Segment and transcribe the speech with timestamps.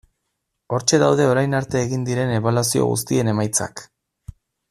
[0.75, 3.87] Hortxe daude orain arte egin diren ebaluazio guztien emaitzak.